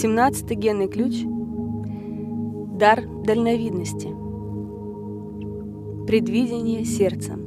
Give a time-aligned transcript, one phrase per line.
[0.00, 1.24] 17 генный ключ–
[2.78, 4.08] дар дальновидности,
[6.06, 7.44] предвидение сердцем.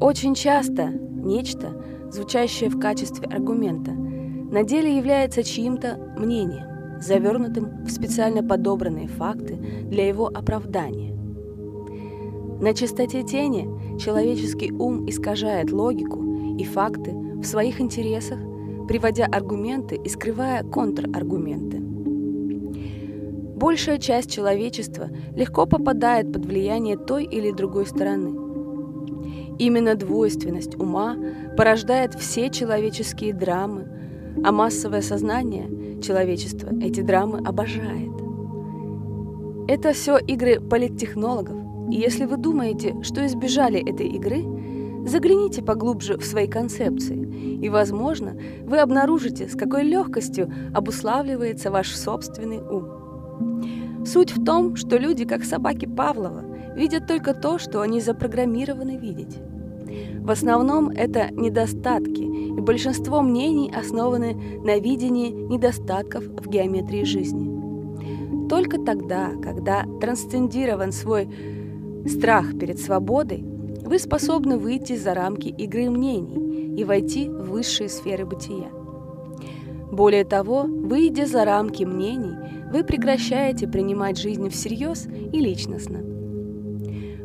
[0.00, 8.42] Очень часто нечто, звучащее в качестве аргумента, на деле является чьим-то мнением, завернутым в специально
[8.42, 11.14] подобранные факты для его оправдания.
[12.60, 13.68] На чистоте тени
[14.00, 16.20] человеческий ум искажает логику
[16.58, 18.40] и факты в своих интересах,
[18.86, 21.80] приводя аргументы и скрывая контраргументы.
[23.56, 28.38] Большая часть человечества легко попадает под влияние той или другой стороны.
[29.58, 31.16] Именно двойственность ума
[31.56, 33.88] порождает все человеческие драмы,
[34.44, 38.12] а массовое сознание человечества эти драмы обожает.
[39.68, 41.56] Это все игры политтехнологов,
[41.90, 44.44] и если вы думаете, что избежали этой игры,
[45.06, 52.60] загляните поглубже в свои концепции, и, возможно, вы обнаружите, с какой легкостью обуславливается ваш собственный
[52.60, 54.04] ум.
[54.04, 56.44] Суть в том, что люди, как собаки Павлова,
[56.76, 59.38] видят только то, что они запрограммированы видеть.
[60.20, 68.48] В основном это недостатки, и большинство мнений основаны на видении недостатков в геометрии жизни.
[68.48, 71.28] Только тогда, когда трансцендирован свой
[72.06, 73.44] страх перед свободой,
[73.86, 78.68] вы способны выйти за рамки игры мнений и войти в высшие сферы бытия.
[79.92, 82.36] Более того, выйдя за рамки мнений,
[82.72, 86.00] вы прекращаете принимать жизнь всерьез и личностно.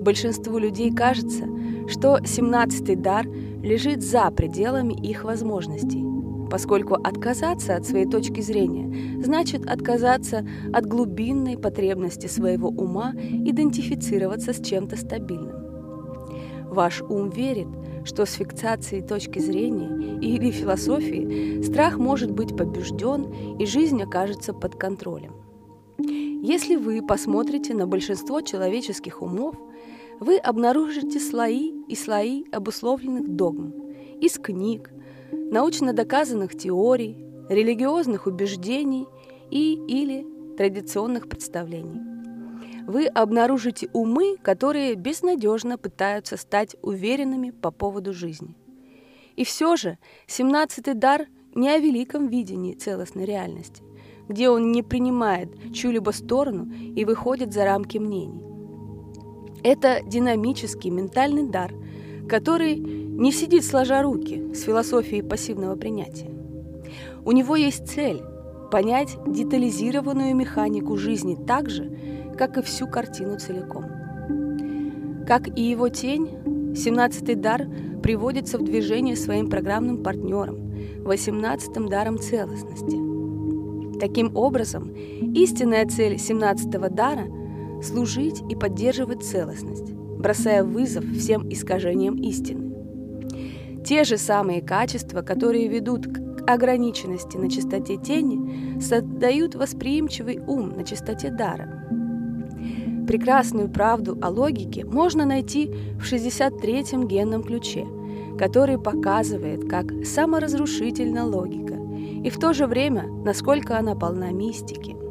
[0.00, 1.44] Большинству людей кажется,
[1.88, 3.26] что 17-й дар
[3.62, 6.02] лежит за пределами их возможностей,
[6.50, 14.60] поскольку отказаться от своей точки зрения значит отказаться от глубинной потребности своего ума идентифицироваться с
[14.60, 15.65] чем-то стабильным.
[16.76, 17.68] Ваш ум верит,
[18.04, 24.74] что с фиксацией точки зрения или философии страх может быть побежден и жизнь окажется под
[24.74, 25.32] контролем.
[25.98, 29.54] Если вы посмотрите на большинство человеческих умов,
[30.20, 33.72] вы обнаружите слои и слои обусловленных догм
[34.20, 34.90] из книг,
[35.32, 37.16] научно доказанных теорий,
[37.48, 39.06] религиозных убеждений
[39.50, 40.26] и или
[40.58, 42.15] традиционных представлений.
[42.86, 48.54] Вы обнаружите умы, которые безнадежно пытаются стать уверенными по поводу жизни.
[49.34, 49.98] И все же
[50.28, 53.82] 17-й дар не о великом видении целостной реальности,
[54.28, 58.42] где он не принимает чью-либо сторону и выходит за рамки мнений.
[59.64, 61.74] Это динамический ментальный дар,
[62.28, 66.30] который не сидит сложа руки с философией пассивного принятия.
[67.24, 68.22] У него есть цель–
[68.70, 71.90] понять детализированную механику жизни так же,
[72.36, 73.84] как и всю картину целиком.
[75.26, 76.28] Как и его тень,
[76.72, 77.66] 17-й дар
[78.02, 80.72] приводится в движение своим программным партнером,
[81.04, 83.98] 18-м даром целостности.
[83.98, 84.92] Таким образом,
[85.34, 87.26] истинная цель 17-го дара–
[87.82, 92.66] служить и поддерживать целостность, бросая вызов всем искажениям истины.
[93.84, 100.84] Те же самые качества, которые ведут к ограниченности на чистоте тени, создают восприимчивый ум на
[100.84, 101.85] чистоте дара.
[103.06, 107.86] Прекрасную правду о логике можно найти в 63-м генном ключе,
[108.38, 111.74] который показывает, как саморазрушительна логика,
[112.24, 114.96] и в то же время, насколько она полна мистики–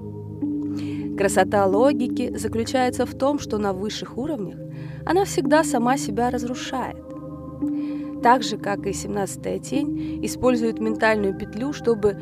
[1.17, 4.57] Красота логики заключается в том, что на высших уровнях
[5.06, 6.97] она всегда сама себя разрушает.
[8.22, 12.18] Так же, как и 17-я тень использует ментальную петлю, чтобы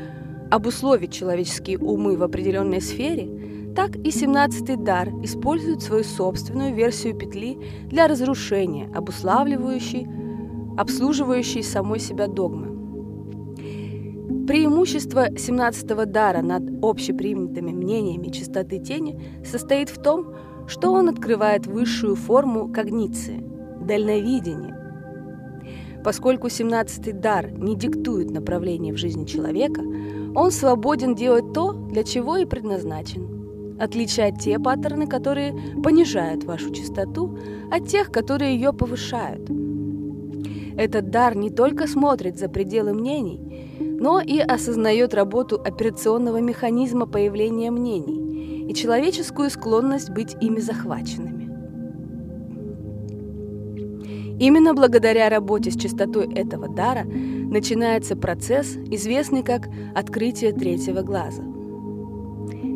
[0.54, 7.58] обусловить человеческие умы в определенной сфере, так и 17-й дар использует свою собственную версию петли
[7.88, 10.08] для разрушения, обуславливающей,
[10.78, 12.68] обслуживающей самой себя догмы.
[14.46, 20.36] Преимущество 17-го дара над общепринятыми мнениями чистоты тени состоит в том,
[20.68, 23.44] что он открывает высшую форму когниции–
[23.82, 24.78] дальновидение.
[26.04, 29.82] Поскольку 17-й дар не диктует направление в жизни человека,
[30.36, 33.78] он свободен делать то, для чего и предназначен.
[33.80, 35.54] Отличать те паттерны, которые
[35.84, 37.38] понижают вашу чистоту,
[37.72, 39.50] от тех, которые ее повышают.
[40.76, 47.72] Этот дар не только смотрит за пределы мнений, но и осознает работу операционного механизма появления
[47.72, 51.43] мнений и человеческую склонность быть ими захваченными.
[54.40, 61.44] Именно благодаря работе с частотой этого дара начинается процесс, известный как открытие третьего глаза.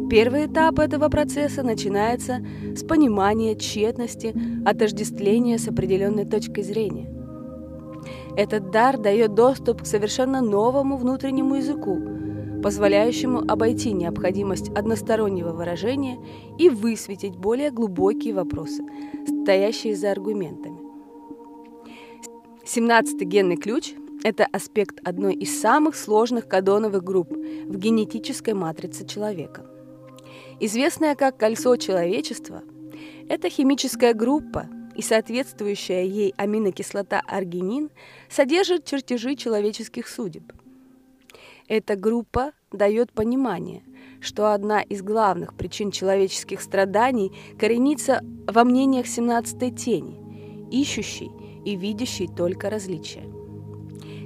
[0.10, 2.46] Первый этап этого процесса начинается
[2.76, 4.34] с понимания тщетности
[4.66, 7.10] отождествления с определенной точкой зрения.
[8.38, 12.00] Этот дар дает доступ к совершенно новому внутреннему языку,
[12.64, 16.20] позволяющему обойти необходимость одностороннего выражения
[16.58, 18.84] и высветить более глубокие вопросы,
[19.44, 20.87] стоящие за аргументами.
[22.68, 23.94] 17-й генный ключ–
[24.26, 29.66] это аспект одной из самых сложных кадоновых групп в генетической матрице человека.
[30.60, 32.64] Известная как кольцо человечества,
[33.30, 37.90] эта химическая группа и соответствующая ей аминокислота аргинин
[38.30, 40.52] содержит чертежи человеческих судеб.
[41.70, 43.82] Эта группа дает понимание,
[44.20, 50.20] что одна из главных причин человеческих страданий коренится во мнениях 17-й тени,
[50.70, 51.32] ищущей
[51.68, 53.24] и видящей только различия.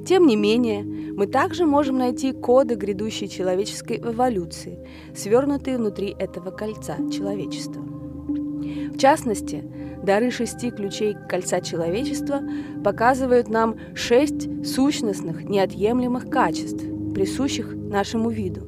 [0.05, 4.77] Тем не менее, мы также можем найти коды грядущей человеческой эволюции,
[5.15, 7.81] свернутые внутри этого кольца человечества.
[7.81, 9.63] В частности,
[10.03, 12.41] дары шести ключей кольца человечества
[12.83, 16.83] показывают нам шесть сущностных неотъемлемых качеств,
[17.15, 18.61] присущих нашему виду.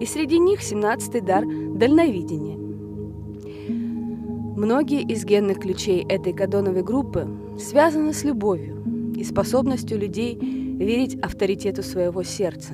[0.00, 2.56] И среди них семнадцатый дар– дальновидение.
[4.56, 7.28] Многие из генных ключей этой кадоновой группы
[7.58, 10.38] связаны с любовью и способностью людей
[10.78, 12.72] верить авторитету своего сердца.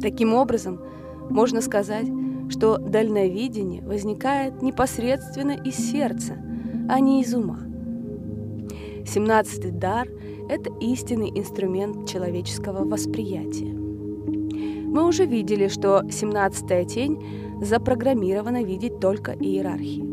[0.00, 0.80] Таким образом,
[1.30, 2.06] можно сказать,
[2.48, 6.36] что дальновидение возникает непосредственно из сердца,
[6.88, 7.60] а не из ума.
[9.04, 10.08] Семнадцатый дар–
[10.48, 13.72] это истинный инструмент человеческого восприятия.
[13.72, 17.22] Мы уже видели, что семнадцатая тень
[17.60, 20.05] запрограммирована видеть только иерархии.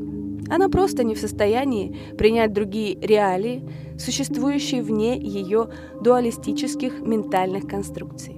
[0.49, 3.63] Она просто не в состоянии принять другие реалии,
[3.97, 5.69] существующие вне ее
[6.01, 8.37] дуалистических ментальных конструкций.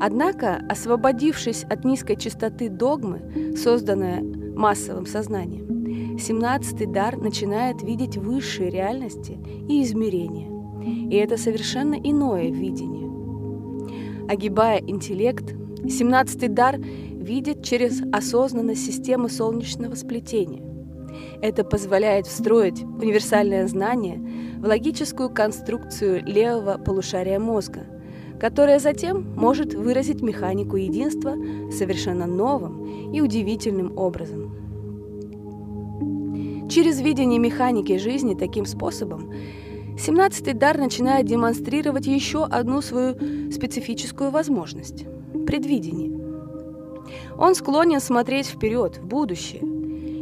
[0.00, 4.22] Однако, освободившись от низкой частоты догмы, созданной
[4.54, 9.38] массовым сознанием, семнадцатый дар начинает видеть высшие реальности
[9.68, 10.48] и измерения.
[11.10, 13.10] И это совершенно иное видение.
[14.28, 15.54] Огибая интеллект,
[15.88, 20.62] семнадцатый дар видит через осознанность системы солнечного сплетения.
[21.42, 24.20] Это позволяет встроить универсальное знание
[24.58, 27.86] в логическую конструкцию левого полушария мозга,
[28.40, 31.34] которая затем может выразить механику единства
[31.70, 34.56] совершенно новым и удивительным образом.
[36.70, 39.32] Через видение механики жизни таким способом
[39.96, 43.14] 17-й дар начинает демонстрировать еще одну свою
[43.50, 45.04] специфическую возможность–
[45.46, 46.18] предвидение.
[47.36, 49.62] Он склонен смотреть вперед, в будущее,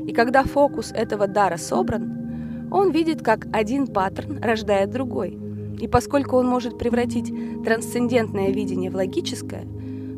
[0.08, 5.38] и когда фокус этого дара собран, он видит, как один паттерн рождает другой.
[5.78, 7.31] И поскольку он может превратить
[7.62, 9.66] трансцендентное видение в логическое,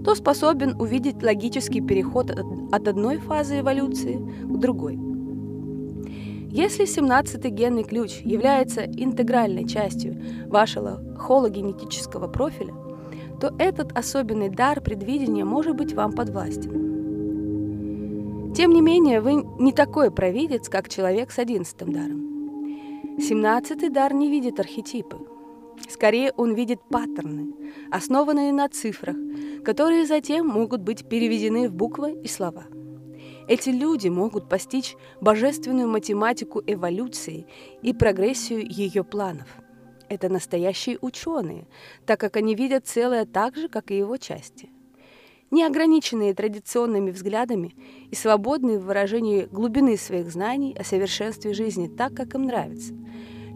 [0.04, 4.96] то способен увидеть логический переход от одной фазы эволюции к другой.
[6.52, 12.74] Если 17-й генный ключ является интегральной частью вашего хологенетического профиля,
[13.40, 16.89] то этот особенный дар предвидения может быть вам подвластен.
[18.54, 23.18] Тем не менее, вы не такой провидец, как человек с одиннадцатым даром.
[23.20, 25.18] Семнадцатый дар не видит архетипы.
[25.88, 27.54] Скорее, он видит паттерны,
[27.92, 29.16] основанные на цифрах,
[29.64, 32.64] которые затем могут быть переведены в буквы и слова.
[33.46, 37.46] Эти люди могут постичь божественную математику эволюции
[37.82, 39.48] и прогрессию ее планов.
[40.08, 41.68] Это настоящие ученые,
[42.04, 44.70] так как они видят целое так же, как и его части–
[45.50, 47.74] не ограниченные традиционными взглядами
[48.10, 52.94] и свободные в выражении глубины своих знаний о совершенстве жизни так, как им нравится.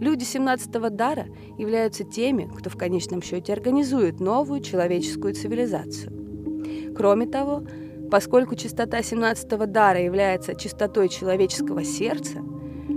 [0.00, 6.94] Люди 17-го дара являются теми, кто в конечном счете организует новую человеческую цивилизацию.
[6.96, 7.62] Кроме того,
[8.10, 12.42] поскольку чистота 17-го дара является чистотой человеческого сердца,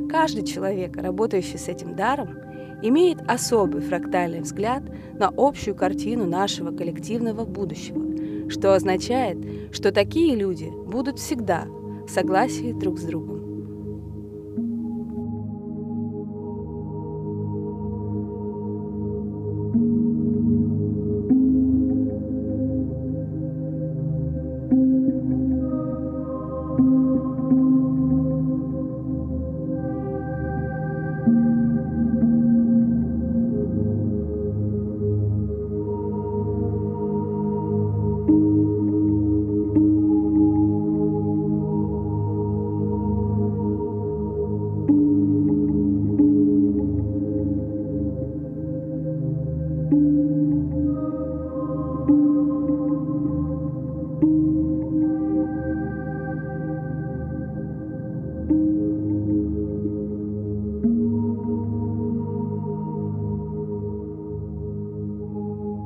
[0.09, 2.29] каждый человек, работающий с этим даром,
[2.81, 8.07] имеет особый фрактальный взгляд на общую картину нашего коллективного будущего–
[8.49, 9.37] что означает,
[9.71, 11.65] что такие люди будут всегда
[12.07, 13.37] в согласии друг с другом.